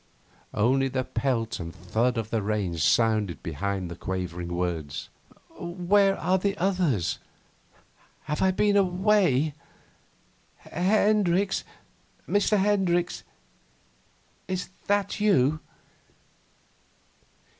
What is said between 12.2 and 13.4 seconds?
Mr. Hendricks